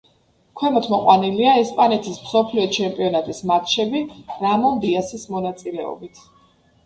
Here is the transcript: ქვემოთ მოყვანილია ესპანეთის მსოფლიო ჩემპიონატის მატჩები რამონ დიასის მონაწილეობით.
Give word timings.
ქვემოთ 0.59 0.85
მოყვანილია 0.91 1.51
ესპანეთის 1.63 2.15
მსოფლიო 2.23 2.63
ჩემპიონატის 2.77 3.41
მატჩები 3.51 4.01
რამონ 4.45 4.83
დიასის 4.87 5.27
მონაწილეობით. 5.35 6.25